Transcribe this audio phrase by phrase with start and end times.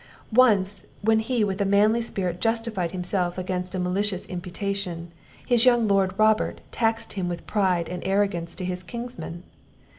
[0.33, 5.11] Once, when he with a manly spirit justified himself against a malicious imputation,
[5.45, 9.43] his young Lord, Robert, taxed him with pride and arrogance to his kinsmen.